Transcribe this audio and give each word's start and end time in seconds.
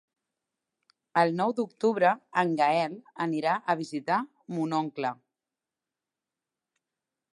El 1.23 1.33
nou 1.41 1.51
d'octubre 1.59 2.13
en 2.43 2.55
Gaël 2.61 2.95
anirà 3.27 3.53
a 3.75 3.77
visitar 3.85 4.19
mon 4.57 4.75
oncle. 4.81 5.13